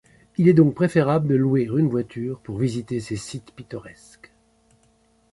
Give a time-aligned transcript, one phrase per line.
[0.39, 4.33] Il est donc préférable de louer une voiture pour visiter ces sites pittoresques.